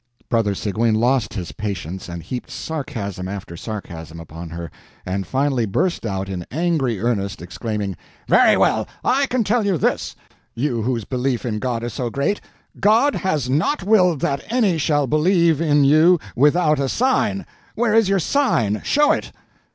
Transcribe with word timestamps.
Brother 0.29 0.55
Seguin 0.55 0.95
lost 0.95 1.35
his 1.35 1.51
patience, 1.51 2.09
and 2.09 2.23
heaped 2.23 2.49
sarcasm 2.49 3.27
after 3.27 3.55
sarcasm 3.55 4.19
upon 4.19 4.49
her, 4.49 4.71
and 5.05 5.27
finally 5.27 5.67
burst 5.67 6.07
out 6.07 6.27
in 6.27 6.43
angry 6.49 6.99
earnest, 6.99 7.39
exclaiming: 7.39 7.95
"Very 8.27 8.57
well, 8.57 8.87
I 9.05 9.27
can 9.27 9.43
tell 9.43 9.63
you 9.63 9.77
this, 9.77 10.15
you 10.55 10.81
whose 10.81 11.05
belief 11.05 11.45
in 11.45 11.59
God 11.59 11.83
is 11.83 11.93
so 11.93 12.09
great: 12.09 12.41
God 12.79 13.13
has 13.13 13.47
not 13.47 13.83
willed 13.83 14.21
that 14.21 14.43
any 14.51 14.79
shall 14.79 15.05
believe 15.05 15.61
in 15.61 15.83
you 15.83 16.19
without 16.35 16.79
a 16.79 16.89
sign. 16.89 17.45
Where 17.75 17.93
is 17.93 18.09
your 18.09 18.17
sign?—show 18.17 19.11
it!" 19.11 19.31